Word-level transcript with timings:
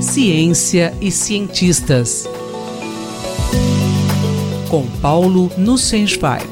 Ciência 0.00 0.94
e 1.00 1.10
cientistas. 1.10 2.26
Com 4.70 4.86
Paulo 5.00 5.50
Nussensweig. 5.58 6.46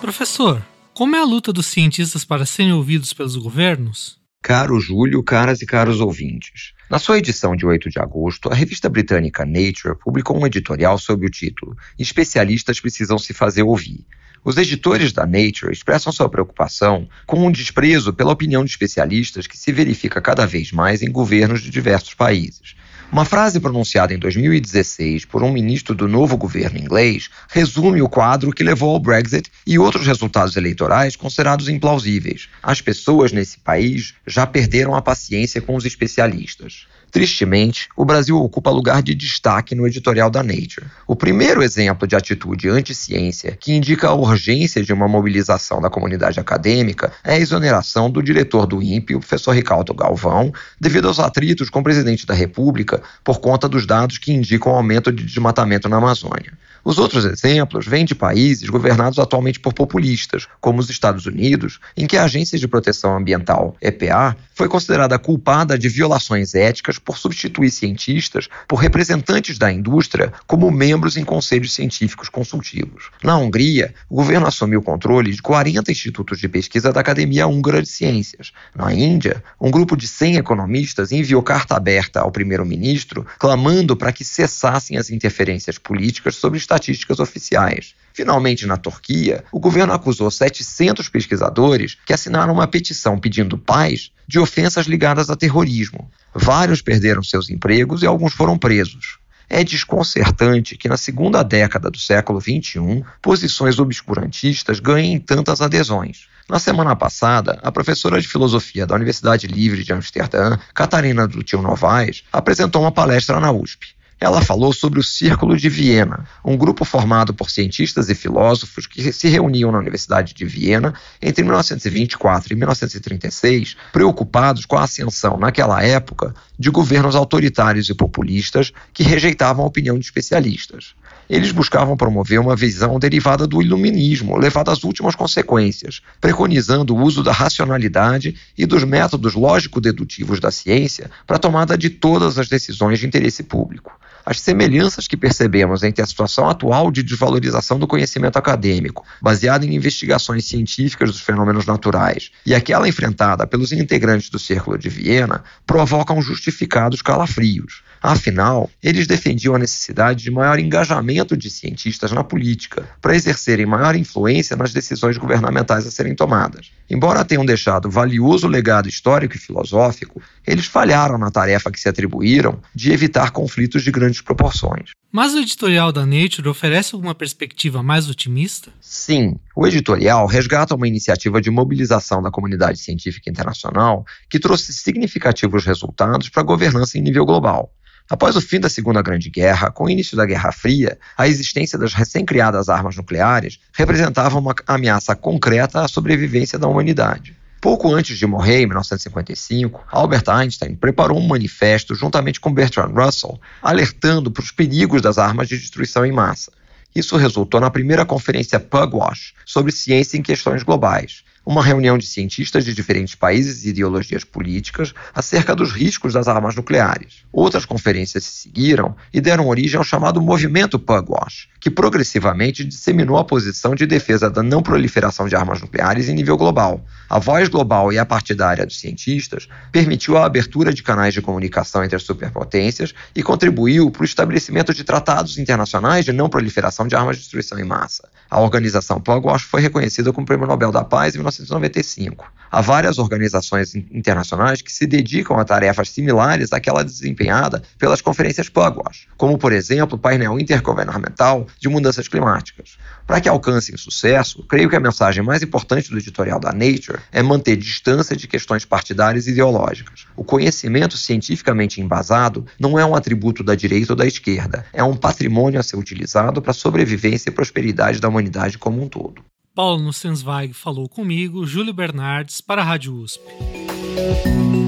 Professor, 0.00 0.64
como 0.92 1.16
é 1.16 1.20
a 1.20 1.24
luta 1.24 1.52
dos 1.52 1.66
cientistas 1.66 2.24
para 2.24 2.46
serem 2.46 2.72
ouvidos 2.72 3.12
pelos 3.12 3.36
governos? 3.36 4.18
Caro 4.42 4.78
Júlio, 4.78 5.22
caras 5.22 5.62
e 5.62 5.66
caros 5.66 6.00
ouvintes. 6.00 6.74
Na 6.90 6.98
sua 6.98 7.18
edição 7.18 7.56
de 7.56 7.64
8 7.64 7.88
de 7.88 7.98
agosto, 7.98 8.50
a 8.50 8.54
revista 8.54 8.88
britânica 8.90 9.44
Nature 9.44 9.98
publicou 9.98 10.38
um 10.38 10.46
editorial 10.46 10.98
sob 10.98 11.24
o 11.26 11.30
título 11.30 11.74
Especialistas 11.98 12.78
precisam 12.78 13.18
se 13.18 13.32
fazer 13.32 13.62
ouvir. 13.62 14.06
Os 14.44 14.58
editores 14.58 15.10
da 15.10 15.24
Nature 15.24 15.72
expressam 15.72 16.12
sua 16.12 16.28
preocupação 16.28 17.08
com 17.26 17.46
um 17.46 17.50
desprezo 17.50 18.12
pela 18.12 18.32
opinião 18.32 18.62
de 18.62 18.70
especialistas 18.70 19.46
que 19.46 19.56
se 19.56 19.72
verifica 19.72 20.20
cada 20.20 20.46
vez 20.46 20.70
mais 20.70 21.02
em 21.02 21.10
governos 21.10 21.62
de 21.62 21.70
diversos 21.70 22.12
países. 22.12 22.76
Uma 23.14 23.24
frase 23.24 23.60
pronunciada 23.60 24.12
em 24.12 24.18
2016 24.18 25.24
por 25.24 25.44
um 25.44 25.52
ministro 25.52 25.94
do 25.94 26.08
novo 26.08 26.36
governo 26.36 26.80
inglês 26.80 27.30
resume 27.48 28.02
o 28.02 28.08
quadro 28.08 28.50
que 28.50 28.64
levou 28.64 28.90
ao 28.90 28.98
Brexit 28.98 29.48
e 29.64 29.78
outros 29.78 30.04
resultados 30.04 30.56
eleitorais 30.56 31.14
considerados 31.14 31.68
implausíveis. 31.68 32.48
As 32.60 32.80
pessoas 32.80 33.30
nesse 33.30 33.56
país 33.60 34.14
já 34.26 34.44
perderam 34.48 34.96
a 34.96 35.00
paciência 35.00 35.60
com 35.60 35.76
os 35.76 35.84
especialistas. 35.84 36.88
Tristemente, 37.14 37.88
o 37.96 38.04
Brasil 38.04 38.36
ocupa 38.36 38.72
lugar 38.72 39.00
de 39.00 39.14
destaque 39.14 39.72
no 39.72 39.86
editorial 39.86 40.28
da 40.28 40.42
Nature. 40.42 40.88
O 41.06 41.14
primeiro 41.14 41.62
exemplo 41.62 42.08
de 42.08 42.16
atitude 42.16 42.68
anti-ciência 42.68 43.56
que 43.56 43.72
indica 43.72 44.08
a 44.08 44.14
urgência 44.14 44.82
de 44.82 44.92
uma 44.92 45.06
mobilização 45.06 45.80
da 45.80 45.88
comunidade 45.88 46.40
acadêmica 46.40 47.12
é 47.22 47.34
a 47.34 47.38
exoneração 47.38 48.10
do 48.10 48.20
diretor 48.20 48.66
do 48.66 48.82
INPE, 48.82 49.14
o 49.14 49.20
professor 49.20 49.52
Ricardo 49.52 49.94
Galvão, 49.94 50.52
devido 50.80 51.06
aos 51.06 51.20
atritos 51.20 51.70
com 51.70 51.78
o 51.78 51.84
presidente 51.84 52.26
da 52.26 52.34
República 52.34 53.00
por 53.22 53.40
conta 53.40 53.68
dos 53.68 53.86
dados 53.86 54.18
que 54.18 54.32
indicam 54.32 54.72
aumento 54.72 55.12
de 55.12 55.24
desmatamento 55.24 55.88
na 55.88 55.96
Amazônia. 55.96 56.52
Os 56.84 56.98
outros 56.98 57.24
exemplos 57.24 57.86
vêm 57.86 58.04
de 58.04 58.14
países 58.14 58.68
governados 58.68 59.18
atualmente 59.18 59.58
por 59.58 59.72
populistas, 59.72 60.46
como 60.60 60.80
os 60.80 60.90
Estados 60.90 61.24
Unidos, 61.24 61.80
em 61.96 62.06
que 62.06 62.16
a 62.16 62.24
Agência 62.24 62.58
de 62.58 62.68
Proteção 62.68 63.16
Ambiental, 63.16 63.74
EPA, 63.80 64.36
foi 64.54 64.68
considerada 64.68 65.18
culpada 65.18 65.78
de 65.78 65.88
violações 65.88 66.54
éticas 66.54 66.98
por 66.98 67.18
substituir 67.18 67.70
cientistas 67.70 68.48
por 68.68 68.76
representantes 68.76 69.58
da 69.58 69.72
indústria 69.72 70.32
como 70.46 70.70
membros 70.70 71.16
em 71.16 71.24
conselhos 71.24 71.72
científicos 71.72 72.28
consultivos. 72.28 73.10
Na 73.22 73.36
Hungria, 73.36 73.94
o 74.08 74.16
governo 74.16 74.46
assumiu 74.46 74.80
o 74.80 74.82
controle 74.82 75.32
de 75.32 75.42
40 75.42 75.90
institutos 75.90 76.38
de 76.38 76.48
pesquisa 76.48 76.92
da 76.92 77.00
Academia 77.00 77.46
Húngara 77.46 77.82
de 77.82 77.88
Ciências. 77.88 78.52
Na 78.74 78.92
Índia, 78.92 79.42
um 79.60 79.70
grupo 79.70 79.96
de 79.96 80.06
100 80.06 80.36
economistas 80.36 81.10
enviou 81.10 81.42
carta 81.42 81.74
aberta 81.76 82.20
ao 82.20 82.30
primeiro-ministro 82.30 83.26
clamando 83.38 83.96
para 83.96 84.12
que 84.12 84.24
cessassem 84.24 84.96
as 84.96 85.10
interferências 85.10 85.78
políticas 85.78 86.36
sobre 86.36 86.58
estatísticas 86.74 87.20
oficiais. 87.20 87.94
Finalmente, 88.12 88.66
na 88.66 88.76
Turquia, 88.76 89.44
o 89.52 89.58
governo 89.58 89.92
acusou 89.92 90.30
700 90.30 91.08
pesquisadores 91.08 91.96
que 92.06 92.12
assinaram 92.12 92.52
uma 92.52 92.66
petição 92.66 93.18
pedindo 93.18 93.58
paz 93.58 94.10
de 94.26 94.38
ofensas 94.38 94.86
ligadas 94.86 95.30
a 95.30 95.36
terrorismo. 95.36 96.10
Vários 96.34 96.82
perderam 96.82 97.22
seus 97.22 97.50
empregos 97.50 98.02
e 98.02 98.06
alguns 98.06 98.32
foram 98.32 98.58
presos. 98.58 99.18
É 99.48 99.62
desconcertante 99.62 100.76
que 100.76 100.88
na 100.88 100.96
segunda 100.96 101.42
década 101.42 101.90
do 101.90 101.98
século 101.98 102.40
XXI, 102.40 103.04
posições 103.20 103.78
obscurantistas 103.78 104.80
ganhem 104.80 105.18
tantas 105.18 105.60
adesões. 105.60 106.26
Na 106.48 106.58
semana 106.58 106.94
passada, 106.96 107.58
a 107.62 107.72
professora 107.72 108.20
de 108.20 108.28
filosofia 108.28 108.86
da 108.86 108.94
Universidade 108.94 109.46
Livre 109.46 109.82
de 109.82 109.92
Amsterdã, 109.92 110.58
Catarina 110.74 111.26
Dutil 111.26 111.62
Novaes, 111.62 112.24
apresentou 112.32 112.82
uma 112.82 112.92
palestra 112.92 113.40
na 113.40 113.50
USP. 113.50 113.94
Ela 114.24 114.40
falou 114.40 114.72
sobre 114.72 114.98
o 114.98 115.02
Círculo 115.02 115.54
de 115.54 115.68
Viena, 115.68 116.26
um 116.42 116.56
grupo 116.56 116.82
formado 116.82 117.34
por 117.34 117.50
cientistas 117.50 118.08
e 118.08 118.14
filósofos 118.14 118.86
que 118.86 119.12
se 119.12 119.28
reuniam 119.28 119.70
na 119.70 119.76
Universidade 119.76 120.32
de 120.32 120.46
Viena 120.46 120.94
entre 121.20 121.44
1924 121.44 122.54
e 122.54 122.56
1936, 122.56 123.76
preocupados 123.92 124.64
com 124.64 124.78
a 124.78 124.84
ascensão, 124.84 125.36
naquela 125.36 125.82
época, 125.84 126.34
de 126.58 126.70
governos 126.70 127.14
autoritários 127.14 127.90
e 127.90 127.94
populistas 127.94 128.72
que 128.94 129.02
rejeitavam 129.02 129.62
a 129.62 129.68
opinião 129.68 129.98
de 129.98 130.06
especialistas. 130.06 130.94
Eles 131.28 131.52
buscavam 131.52 131.94
promover 131.94 132.40
uma 132.40 132.56
visão 132.56 132.98
derivada 132.98 133.46
do 133.46 133.60
iluminismo, 133.60 134.38
levada 134.38 134.72
às 134.72 134.84
últimas 134.84 135.14
consequências, 135.14 136.00
preconizando 136.18 136.94
o 136.94 137.02
uso 137.02 137.22
da 137.22 137.32
racionalidade 137.32 138.34
e 138.56 138.64
dos 138.64 138.84
métodos 138.84 139.34
lógico-dedutivos 139.34 140.40
da 140.40 140.50
ciência 140.50 141.10
para 141.26 141.36
a 141.36 141.40
tomada 141.40 141.76
de 141.76 141.90
todas 141.90 142.38
as 142.38 142.48
decisões 142.48 142.98
de 142.98 143.06
interesse 143.06 143.42
público. 143.42 143.92
As 144.26 144.40
semelhanças 144.40 145.06
que 145.06 145.18
percebemos 145.18 145.82
entre 145.82 146.02
a 146.02 146.06
situação 146.06 146.48
atual 146.48 146.90
de 146.90 147.02
desvalorização 147.02 147.78
do 147.78 147.86
conhecimento 147.86 148.38
acadêmico, 148.38 149.04
baseada 149.20 149.66
em 149.66 149.74
investigações 149.74 150.46
científicas 150.46 151.10
dos 151.10 151.20
fenômenos 151.20 151.66
naturais, 151.66 152.30
e 152.46 152.54
aquela 152.54 152.88
enfrentada 152.88 153.46
pelos 153.46 153.70
integrantes 153.70 154.30
do 154.30 154.38
Círculo 154.38 154.78
de 154.78 154.88
Viena, 154.88 155.44
provocam 155.66 156.22
justificados 156.22 157.02
calafrios. 157.02 157.82
Afinal, 158.02 158.70
eles 158.82 159.06
defendiam 159.06 159.54
a 159.54 159.58
necessidade 159.58 160.22
de 160.22 160.30
maior 160.30 160.58
engajamento 160.58 161.36
de 161.36 161.50
cientistas 161.50 162.12
na 162.12 162.22
política, 162.22 162.86
para 163.00 163.16
exercerem 163.16 163.66
maior 163.66 163.96
influência 163.96 164.56
nas 164.56 164.72
decisões 164.72 165.16
governamentais 165.16 165.86
a 165.86 165.90
serem 165.90 166.14
tomadas. 166.14 166.70
Embora 166.88 167.24
tenham 167.24 167.46
deixado 167.46 167.90
valioso 167.90 168.46
legado 168.46 168.88
histórico 168.88 169.36
e 169.36 169.38
filosófico, 169.38 170.20
eles 170.46 170.66
falharam 170.66 171.16
na 171.16 171.30
tarefa 171.30 171.70
que 171.70 171.80
se 171.80 171.88
atribuíram 171.88 172.60
de 172.74 172.92
evitar 172.92 173.30
conflitos 173.30 173.82
de 173.82 173.90
grandes 174.14 174.20
proporções. 174.20 174.90
Mas 175.10 175.34
o 175.34 175.38
editorial 175.38 175.92
da 175.92 176.06
Nature 176.06 176.48
oferece 176.48 176.94
alguma 176.94 177.14
perspectiva 177.14 177.82
mais 177.82 178.08
otimista? 178.08 178.70
Sim, 178.80 179.36
o 179.54 179.66
editorial 179.66 180.26
resgata 180.26 180.74
uma 180.74 180.88
iniciativa 180.88 181.40
de 181.40 181.50
mobilização 181.50 182.22
da 182.22 182.30
comunidade 182.30 182.78
científica 182.78 183.30
internacional 183.30 184.04
que 184.28 184.38
trouxe 184.38 184.72
significativos 184.72 185.64
resultados 185.64 186.28
para 186.28 186.42
a 186.42 186.46
governança 186.46 186.98
em 186.98 187.02
nível 187.02 187.24
global. 187.24 187.72
Após 188.10 188.36
o 188.36 188.40
fim 188.40 188.60
da 188.60 188.68
Segunda 188.68 189.00
Grande 189.00 189.30
Guerra, 189.30 189.70
com 189.70 189.84
o 189.84 189.90
início 189.90 190.14
da 190.14 190.26
Guerra 190.26 190.52
Fria, 190.52 190.98
a 191.16 191.26
existência 191.26 191.78
das 191.78 191.94
recém-criadas 191.94 192.68
armas 192.68 192.96
nucleares 192.96 193.58
representava 193.72 194.38
uma 194.38 194.54
ameaça 194.66 195.16
concreta 195.16 195.80
à 195.80 195.88
sobrevivência 195.88 196.58
da 196.58 196.68
humanidade. 196.68 197.34
Pouco 197.64 197.90
antes 197.94 198.18
de 198.18 198.26
morrer, 198.26 198.60
em 198.60 198.66
1955, 198.66 199.86
Albert 199.90 200.24
Einstein 200.28 200.74
preparou 200.74 201.18
um 201.18 201.26
manifesto 201.26 201.94
juntamente 201.94 202.38
com 202.38 202.52
Bertrand 202.52 202.92
Russell, 202.92 203.40
alertando 203.62 204.30
para 204.30 204.42
os 204.42 204.50
perigos 204.50 205.00
das 205.00 205.16
armas 205.16 205.48
de 205.48 205.56
destruição 205.56 206.04
em 206.04 206.12
massa. 206.12 206.52
Isso 206.94 207.16
resultou 207.16 207.58
na 207.58 207.70
primeira 207.70 208.04
conferência 208.04 208.60
Pugwash 208.60 209.32
sobre 209.46 209.72
ciência 209.72 210.18
em 210.18 210.22
questões 210.22 210.62
globais, 210.62 211.24
uma 211.44 211.62
reunião 211.62 211.98
de 211.98 212.06
cientistas 212.06 212.64
de 212.64 212.72
diferentes 212.72 213.14
países 213.14 213.64
e 213.64 213.68
ideologias 213.68 214.24
políticas 214.24 214.94
acerca 215.14 215.54
dos 215.54 215.72
riscos 215.72 216.14
das 216.14 216.26
armas 216.26 216.54
nucleares. 216.54 217.24
Outras 217.32 217.64
conferências 217.66 218.24
se 218.24 218.42
seguiram 218.42 218.96
e 219.12 219.20
deram 219.20 219.48
origem 219.48 219.76
ao 219.76 219.84
chamado 219.84 220.22
Movimento 220.22 220.78
Pugwash, 220.78 221.48
que 221.60 221.70
progressivamente 221.70 222.64
disseminou 222.64 223.18
a 223.18 223.24
posição 223.24 223.74
de 223.74 223.86
defesa 223.86 224.30
da 224.30 224.42
não 224.42 224.62
proliferação 224.62 225.28
de 225.28 225.36
armas 225.36 225.60
nucleares 225.60 226.08
em 226.08 226.14
nível 226.14 226.36
global. 226.36 226.84
A 227.08 227.18
voz 227.18 227.48
global 227.48 227.92
e 227.92 227.98
a 227.98 228.06
partidária 228.06 228.64
dos 228.64 228.80
cientistas 228.80 229.48
permitiu 229.70 230.16
a 230.16 230.24
abertura 230.24 230.72
de 230.72 230.82
canais 230.82 231.12
de 231.12 231.20
comunicação 231.20 231.84
entre 231.84 231.96
as 231.96 232.02
superpotências 232.02 232.94
e 233.14 233.22
contribuiu 233.22 233.90
para 233.90 234.02
o 234.02 234.04
estabelecimento 234.04 234.72
de 234.72 234.84
tratados 234.84 235.38
internacionais 235.38 236.04
de 236.04 236.12
não 236.12 236.28
proliferação 236.28 236.86
de 236.86 236.94
armas 236.94 237.16
de 237.16 237.22
destruição 237.22 237.58
em 237.58 237.64
massa. 237.64 238.08
A 238.34 238.40
organização 238.40 239.00
Pugwash 239.00 239.44
foi 239.44 239.60
reconhecida 239.60 240.12
como 240.12 240.26
Prêmio 240.26 240.44
Nobel 240.44 240.72
da 240.72 240.82
Paz 240.82 241.14
em 241.14 241.18
1995. 241.18 242.26
Há 242.54 242.60
várias 242.60 243.00
organizações 243.00 243.74
internacionais 243.74 244.62
que 244.62 244.70
se 244.70 244.86
dedicam 244.86 245.36
a 245.36 245.44
tarefas 245.44 245.90
similares 245.90 246.52
àquela 246.52 246.84
desempenhada 246.84 247.64
pelas 247.76 248.00
conferências 248.00 248.48
Pugwash, 248.48 249.08
como, 249.16 249.36
por 249.36 249.52
exemplo, 249.52 249.96
o 249.96 249.98
painel 249.98 250.38
intergovernamental 250.38 251.48
de 251.58 251.68
mudanças 251.68 252.06
climáticas. 252.06 252.78
Para 253.08 253.20
que 253.20 253.28
alcancem 253.28 253.76
sucesso, 253.76 254.44
creio 254.44 254.70
que 254.70 254.76
a 254.76 254.80
mensagem 254.80 255.20
mais 255.20 255.42
importante 255.42 255.90
do 255.90 255.98
editorial 255.98 256.38
da 256.38 256.52
Nature 256.52 257.00
é 257.10 257.24
manter 257.24 257.56
distância 257.56 258.14
de 258.14 258.28
questões 258.28 258.64
partidárias 258.64 259.26
e 259.26 259.32
ideológicas. 259.32 260.06
O 260.14 260.22
conhecimento 260.22 260.96
cientificamente 260.96 261.80
embasado 261.80 262.46
não 262.56 262.78
é 262.78 262.86
um 262.86 262.94
atributo 262.94 263.42
da 263.42 263.56
direita 263.56 263.94
ou 263.94 263.96
da 263.96 264.06
esquerda, 264.06 264.64
é 264.72 264.84
um 264.84 264.94
patrimônio 264.94 265.58
a 265.58 265.62
ser 265.64 265.76
utilizado 265.76 266.40
para 266.40 266.52
a 266.52 266.54
sobrevivência 266.54 267.30
e 267.30 267.32
prosperidade 267.32 267.98
da 267.98 268.08
humanidade 268.08 268.58
como 268.58 268.80
um 268.80 268.88
todo. 268.88 269.24
Paulo 269.54 269.80
Nussensweig 269.80 270.52
falou 270.52 270.88
comigo, 270.88 271.46
Júlio 271.46 271.72
Bernardes, 271.72 272.40
para 272.40 272.60
a 272.60 272.64
Rádio 272.64 272.92
USP. 272.92 273.22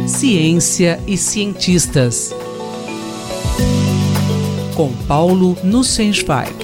Ciência 0.06 1.00
e 1.08 1.16
cientistas. 1.16 2.32
Com 4.76 4.92
Paulo 5.08 5.56
Nussensweig. 5.64 6.54